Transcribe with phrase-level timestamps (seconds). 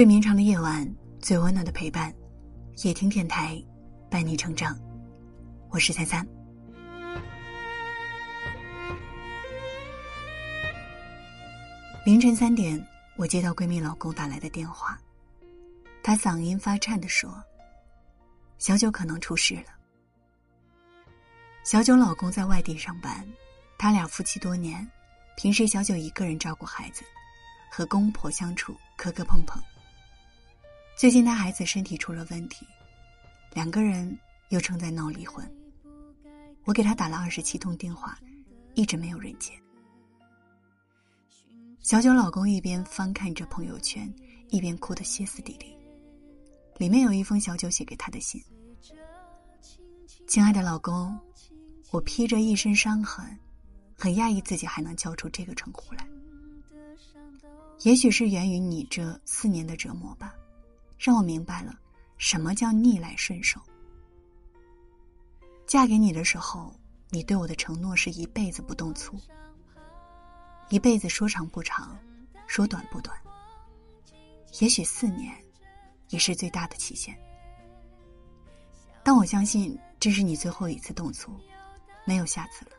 [0.00, 2.10] 最绵长的夜晚，最温暖的陪伴，
[2.84, 3.62] 夜听电台，
[4.10, 4.74] 伴你成长。
[5.68, 6.26] 我是三三。
[12.06, 12.82] 凌晨三点，
[13.18, 14.98] 我接到闺蜜老公打来的电话，
[16.02, 17.30] 他嗓音发颤的说
[18.56, 19.64] ：“小九可能出事了。”
[21.62, 23.22] 小九老公在外地上班，
[23.76, 24.90] 他俩夫妻多年，
[25.36, 27.04] 平时小九一个人照顾孩子，
[27.70, 29.62] 和公婆相处磕磕碰碰。
[31.00, 32.66] 最近他孩子身体出了问题，
[33.54, 34.18] 两个人
[34.50, 35.50] 又正在闹离婚。
[36.64, 38.18] 我给他打了二十七通电话，
[38.74, 39.50] 一直没有人接。
[41.80, 44.14] 小九老公一边翻看着朋友圈，
[44.50, 45.74] 一边哭得歇斯底里。
[46.76, 48.38] 里面有一封小九写给他的信
[50.28, 51.18] ：“亲爱的老公，
[51.92, 53.24] 我披着一身伤痕，
[53.96, 56.06] 很讶异自己还能叫出这个称呼来。
[57.84, 60.34] 也许是源于你这四年的折磨吧。”
[61.00, 61.74] 让我明白了，
[62.18, 63.58] 什么叫逆来顺受。
[65.66, 66.74] 嫁给你的时候，
[67.08, 69.18] 你对我的承诺是一辈子不动粗，
[70.68, 71.98] 一辈子说长不长，
[72.46, 73.18] 说短不短。
[74.60, 75.34] 也许四年，
[76.10, 77.18] 也是最大的期限。
[79.02, 81.34] 但我相信这是你最后一次动粗，
[82.04, 82.72] 没有下次了，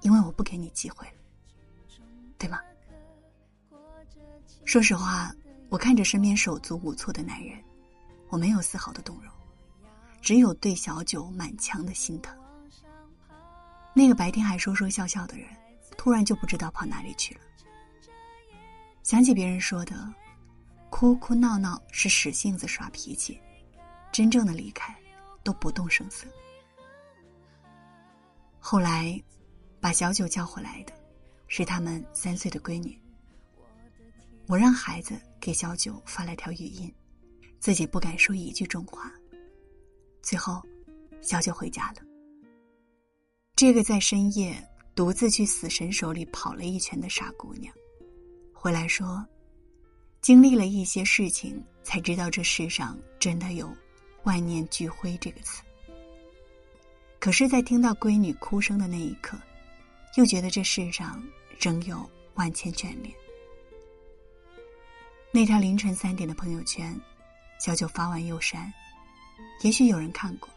[0.00, 1.06] 因为我不给你机会，
[2.38, 2.58] 对吗？
[4.64, 5.30] 说实话。
[5.72, 7.58] 我看着身边手足无措的男人，
[8.28, 9.32] 我没有丝毫的动容，
[10.20, 12.36] 只有对小九满腔的心疼。
[13.94, 15.48] 那个白天还说说笑笑的人，
[15.96, 17.40] 突然就不知道跑哪里去了。
[19.02, 20.12] 想起别人说的，
[20.90, 23.40] 哭哭闹闹是使性子耍脾气，
[24.12, 24.94] 真正的离开
[25.42, 26.26] 都不动声色。
[28.60, 29.18] 后来，
[29.80, 30.92] 把小九叫回来的，
[31.48, 33.00] 是他们三岁的闺女。
[34.46, 35.18] 我让孩子。
[35.42, 36.94] 给小九发了条语音，
[37.58, 39.12] 自己不敢说一句重话。
[40.22, 40.62] 最后，
[41.20, 41.96] 小九回家了。
[43.56, 44.56] 这个在深夜
[44.94, 47.74] 独自去死神手里跑了一圈的傻姑娘，
[48.54, 49.26] 回来说，
[50.20, 53.68] 经历了一些事情，才知道这世上真的有
[54.22, 55.60] “万念俱灰”这个词。
[57.18, 59.36] 可是，在听到闺女哭声的那一刻，
[60.16, 61.20] 又觉得这世上
[61.58, 63.12] 仍有万千眷恋。
[65.34, 66.94] 那条凌晨三点的朋友圈，
[67.58, 68.70] 小九发完又删。
[69.62, 70.50] 也许有人看过，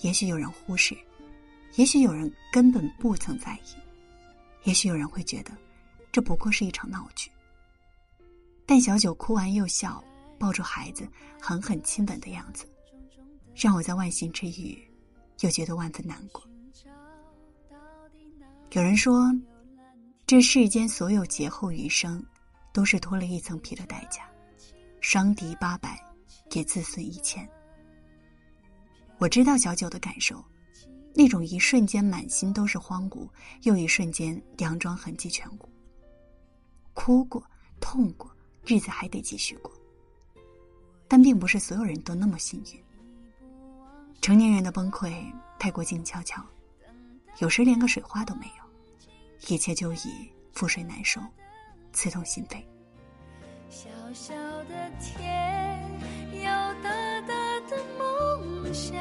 [0.00, 0.94] 也许有人忽视，
[1.76, 3.74] 也许有人根本不曾在意，
[4.64, 5.50] 也许有人会觉得
[6.12, 7.30] 这不过是一场闹剧。
[8.66, 10.04] 但小九哭完又笑，
[10.38, 11.08] 抱住孩子
[11.40, 12.66] 狠狠亲吻的样子，
[13.54, 14.78] 让我在万幸之余，
[15.40, 16.46] 又觉得万分难过。
[18.72, 19.32] 有人说，
[20.26, 22.22] 这世间所有劫后余生。
[22.72, 24.28] 都是脱了一层皮的代价，
[25.00, 25.98] 伤敌八百，
[26.52, 27.48] 也自损一千。
[29.18, 30.42] 我知道小九的感受，
[31.14, 33.28] 那种一瞬间满心都是荒芜，
[33.62, 35.68] 又一瞬间佯装痕迹全无。
[36.94, 37.42] 哭过，
[37.80, 38.30] 痛过，
[38.64, 39.72] 日子还得继续过。
[41.06, 42.82] 但并不是所有人都那么幸运。
[44.22, 45.12] 成年人的崩溃
[45.58, 46.42] 太过静悄悄，
[47.38, 51.20] 有时连个水花都没有，一切就已覆水难收。
[51.92, 52.62] 刺痛心扉。
[53.68, 55.80] 小小的天，
[56.32, 56.44] 有
[56.82, 58.94] 大大的梦想，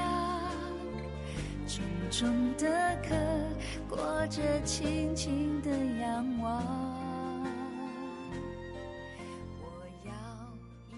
[1.68, 3.16] 重重的壳，
[3.90, 5.70] 裹着轻轻的
[6.00, 6.64] 仰望。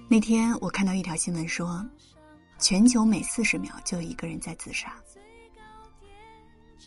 [0.10, 1.84] 那天我看到一条新闻说，
[2.60, 4.94] 全球每四十秒就有一个人在自杀。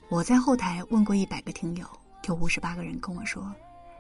[0.09, 1.85] 我在后台问过一百个听友，
[2.29, 3.53] 有五十八个人跟我说。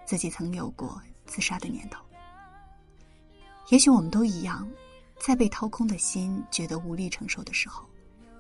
[0.06, 2.00] 自己曾有过自杀的念头，
[3.71, 4.67] 也许我们都一样，
[5.19, 7.84] 在被掏空的心觉得无力承受的时候，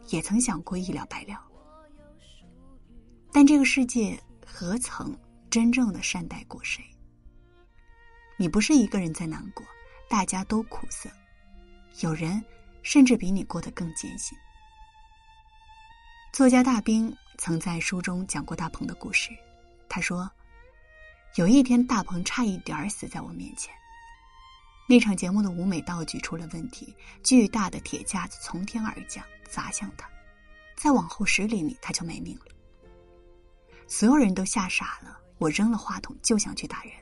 [0.06, 1.42] 也曾想过一了百了。
[3.32, 4.16] 但这个世界
[4.46, 5.18] 何曾
[5.50, 6.84] 真正的善待过谁？
[8.36, 9.66] 你不是一个人在难过，
[10.08, 11.10] 大家都苦涩，
[12.00, 12.40] 有人
[12.84, 14.38] 甚至比你过得更艰辛。
[16.32, 19.32] 作家大兵曾在书中讲过大鹏的故事，
[19.88, 20.30] 他说。
[21.36, 23.70] 有一天，大鹏差一点死在我面前。
[24.88, 30.08] 那场节目的舞美道具出了问题，巨大的铁架子从天而降，砸向他。
[30.76, 32.46] 再往后十厘米，他就没命了。
[33.86, 36.92] 所有人都吓傻了，我扔了话筒就想去打人，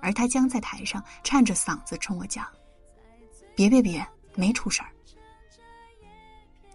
[0.00, 2.44] 而他僵在台上，颤着嗓子冲我讲
[3.54, 4.04] ：“别别别，
[4.34, 4.88] 没出事儿。”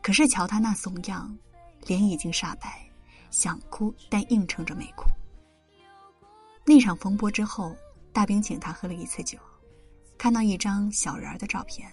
[0.02, 1.38] 可是瞧他那怂样，
[1.88, 2.90] 脸已经煞白，
[3.32, 5.10] 想哭但硬撑着没哭。
[6.70, 7.74] 那场风波之后，
[8.12, 9.40] 大兵请他喝了一次酒，
[10.18, 11.90] 看到一张小人儿的照片，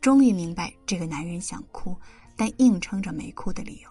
[0.00, 1.94] 终于明白这个男人想哭
[2.34, 3.90] 但硬撑着没哭的理由。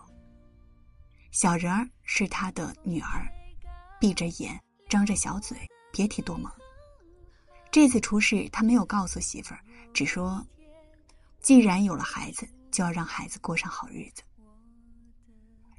[1.30, 3.32] 小人儿是他的女儿，
[4.00, 4.60] 闭着眼，
[4.90, 5.56] 张着小嘴，
[5.94, 6.52] 别提多萌。
[7.70, 9.60] 这次出事，他没有告诉媳妇儿，
[9.94, 10.44] 只说
[11.40, 14.24] ：“既然有了孩子，就要让孩子过上好日子。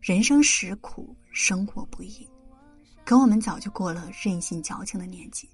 [0.01, 2.31] 人生实苦，生活不易，
[3.05, 5.49] 可我们早就过了任性矫情的年纪。”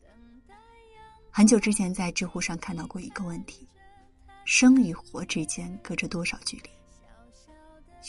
[1.30, 3.68] 很久之前，在知乎上看到过一个问题：
[4.44, 6.70] 生与活之间隔着多少距离？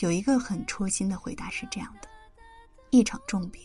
[0.00, 2.08] 有一个很戳心的回答是这样的：
[2.90, 3.62] 一场重病，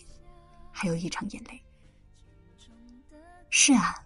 [0.71, 1.61] 还有一场眼泪。
[3.49, 3.99] 是啊。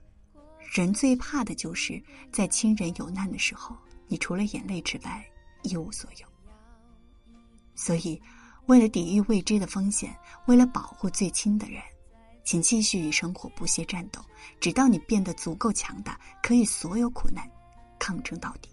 [0.74, 2.00] 人最怕的就是
[2.32, 3.76] 在亲人有难的时候，
[4.06, 5.26] 你除了眼泪之外
[5.64, 6.28] 一无所有。
[7.74, 8.22] 所以，
[8.68, 10.16] 为了抵御未知的风险，
[10.46, 11.82] 为了保护最亲的人，
[12.44, 14.22] 请继续与生活不懈战斗，
[14.60, 17.50] 直到你变得足够强大，可以所有苦难
[17.98, 18.70] 抗争到底。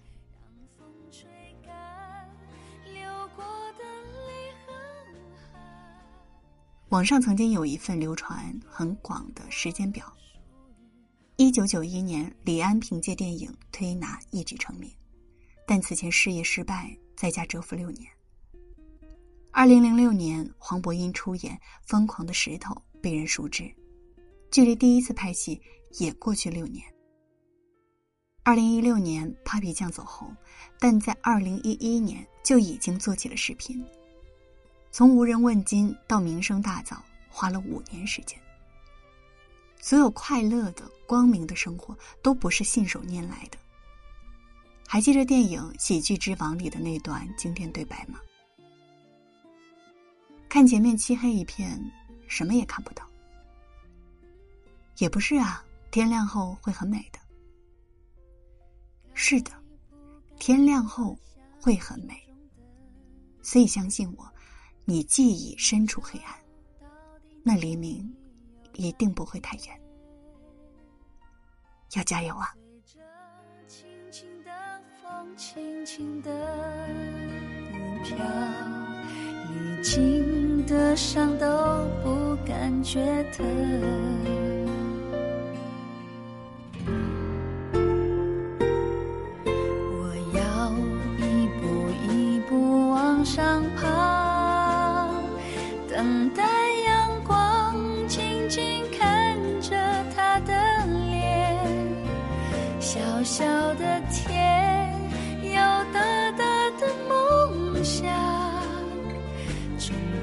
[6.88, 10.12] 网上曾经有一份流传很广的时间表。
[11.37, 14.88] 一九九一年，李安凭借电影《推拿》一举成名，
[15.67, 18.08] 但此前事业失败，在家蛰伏六年。
[19.56, 21.55] 二零零六年，黄渤因出演
[21.87, 23.73] 《疯狂的石头》被人熟知，
[24.51, 25.62] 距离第一次拍戏
[25.93, 26.85] 也过去六年。
[28.43, 30.37] 二零一六年，Papi 酱走红，
[30.81, 33.81] 但在二零一一年就已经做起了视频，
[34.91, 36.97] 从无人问津到名声大噪，
[37.29, 38.37] 花了五年时间。
[39.81, 43.59] 所有快乐的、光明的生活都不是信手拈来的。
[44.89, 48.19] 还记得电影《喜剧之王》里的那段经典对白吗？
[50.55, 51.85] 看前面漆黑一片，
[52.29, 53.05] 什么也看不到。
[54.99, 57.19] 也不是啊，天亮后会很美的。
[59.15, 59.51] 是的，
[60.39, 61.19] 天亮后
[61.61, 62.15] 会很美。
[63.43, 64.33] 所以相信我，
[64.85, 66.33] 你既已身处黑暗，
[67.43, 68.09] 那黎明。
[68.75, 69.81] 一定不会太远，
[71.97, 72.55] 要加油啊！
[73.67, 74.51] 轻轻的
[75.01, 76.31] 风，轻轻的
[78.05, 78.17] 飘，
[79.55, 81.47] 已经的伤都
[82.03, 83.01] 不感觉
[83.37, 84.63] 疼。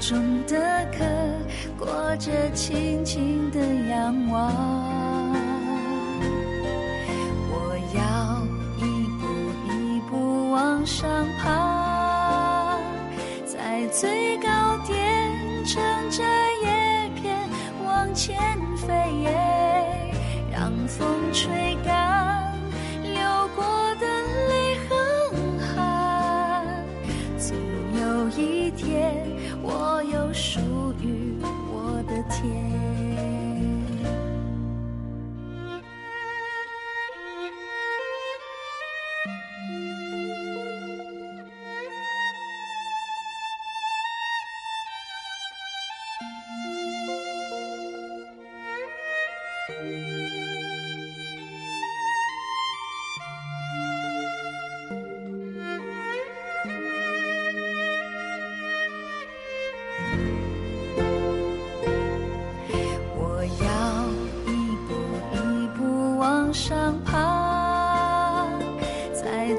[0.02, 0.56] 重重的
[0.90, 1.04] 壳，
[1.78, 4.52] 裹着轻轻的仰望。
[7.48, 7.54] 我
[7.94, 8.02] 要
[8.78, 8.80] 一
[9.20, 9.22] 步
[9.72, 11.08] 一步往上
[11.38, 12.76] 爬，
[13.46, 14.48] 在最高
[14.84, 15.30] 点
[15.64, 16.24] 乘着
[16.64, 17.38] 叶片
[17.86, 18.36] 往前
[18.76, 18.92] 飞，
[20.50, 21.91] 让风吹干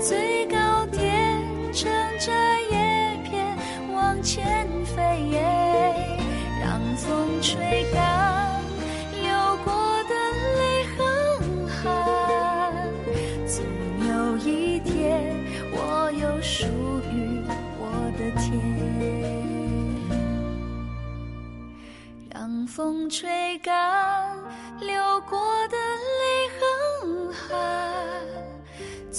[0.01, 1.39] 最高点
[1.71, 2.31] 乘着
[2.71, 3.55] 叶片
[3.93, 5.29] 往前飞
[6.59, 8.61] 让风吹干
[9.21, 9.73] 流过
[10.03, 10.13] 的
[10.57, 10.97] 泪和
[11.67, 11.83] 汗
[13.45, 13.63] 总
[14.07, 15.35] 有一天
[15.71, 16.65] 我有属
[17.11, 17.43] 于
[17.77, 18.49] 我的天
[22.33, 24.35] 让风吹干
[24.79, 25.77] 流过的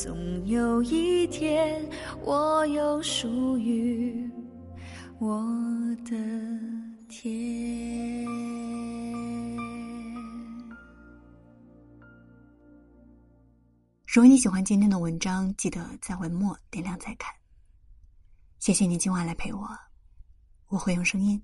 [0.04, 1.82] 总有一天
[2.20, 4.30] 我有属于
[5.18, 5.42] 我
[6.04, 6.14] 的
[7.08, 8.26] 天。
[14.06, 17.34] 如果你喜欢今天的文章，记得在文末点亮再看。
[18.58, 19.66] 谢谢你今晚来陪我，
[20.66, 21.42] 我会用声音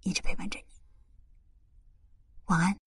[0.00, 0.64] 一直陪伴着你。
[2.46, 2.81] 晚安。